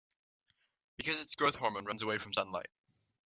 [0.97, 2.69] Because its growth hormone runs away from sunlight.